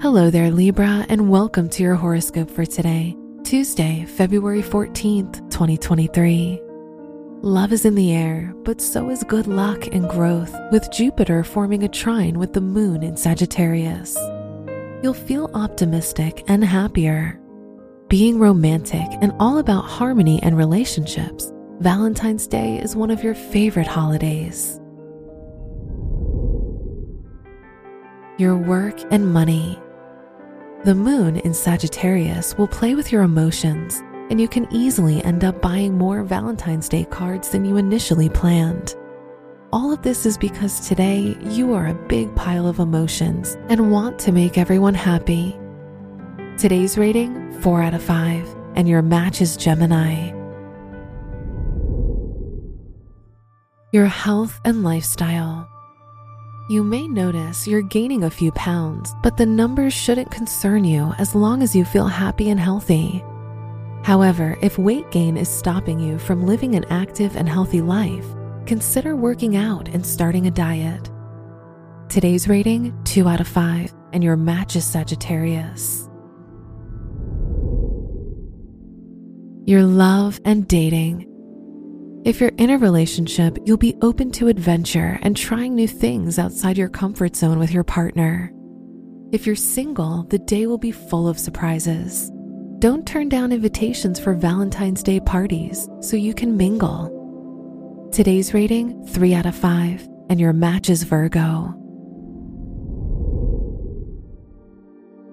[0.00, 3.14] Hello there, Libra, and welcome to your horoscope for today,
[3.44, 6.58] Tuesday, February 14th, 2023.
[7.42, 11.82] Love is in the air, but so is good luck and growth, with Jupiter forming
[11.82, 14.16] a trine with the moon in Sagittarius.
[15.02, 17.38] You'll feel optimistic and happier.
[18.08, 23.86] Being romantic and all about harmony and relationships, Valentine's Day is one of your favorite
[23.86, 24.80] holidays.
[28.38, 29.78] Your work and money.
[30.82, 35.60] The moon in Sagittarius will play with your emotions, and you can easily end up
[35.60, 38.96] buying more Valentine's Day cards than you initially planned.
[39.74, 44.18] All of this is because today you are a big pile of emotions and want
[44.20, 45.54] to make everyone happy.
[46.56, 50.32] Today's rating 4 out of 5, and your match is Gemini.
[53.92, 55.68] Your health and lifestyle.
[56.70, 61.34] You may notice you're gaining a few pounds, but the numbers shouldn't concern you as
[61.34, 63.24] long as you feel happy and healthy.
[64.04, 68.24] However, if weight gain is stopping you from living an active and healthy life,
[68.66, 71.10] consider working out and starting a diet.
[72.08, 76.08] Today's rating 2 out of 5, and your match is Sagittarius.
[79.64, 81.29] Your love and dating.
[82.22, 86.76] If you're in a relationship, you'll be open to adventure and trying new things outside
[86.76, 88.52] your comfort zone with your partner.
[89.32, 92.30] If you're single, the day will be full of surprises.
[92.78, 97.08] Don't turn down invitations for Valentine's Day parties so you can mingle.
[98.12, 101.72] Today's rating 3 out of 5, and your match is Virgo.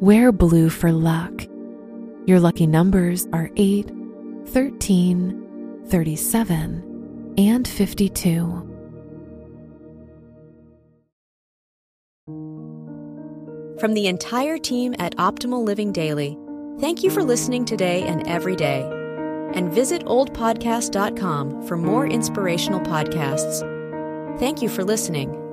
[0.00, 1.46] Wear blue for luck.
[2.26, 3.90] Your lucky numbers are 8,
[4.48, 5.43] 13,
[5.88, 8.70] 37, and 52.
[13.78, 16.38] From the entire team at Optimal Living Daily,
[16.80, 18.82] thank you for listening today and every day.
[19.52, 23.60] And visit oldpodcast.com for more inspirational podcasts.
[24.38, 25.43] Thank you for listening.